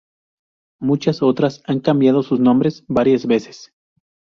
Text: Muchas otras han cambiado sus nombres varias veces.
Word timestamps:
Muchas 0.81 1.21
otras 1.21 1.61
han 1.67 1.79
cambiado 1.79 2.23
sus 2.23 2.39
nombres 2.39 2.83
varias 2.87 3.27
veces. 3.27 3.71